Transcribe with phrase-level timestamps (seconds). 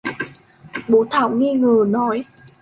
[0.89, 2.23] Bố Thảo nghi ngờ nói